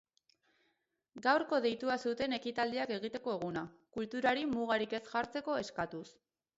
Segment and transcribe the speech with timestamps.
[1.25, 3.67] Gaurko deitua zuten ekitaldiak egiteko eguna,
[3.99, 6.07] kulturari mugarik ez jartzeko eskatuz.